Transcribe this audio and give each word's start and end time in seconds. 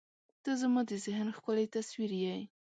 •ته 0.43 0.51
زما 0.61 0.81
د 0.89 0.91
ذهن 1.05 1.27
ښکلی 1.37 1.65
تصویر 1.75 2.11
یې. 2.23 2.37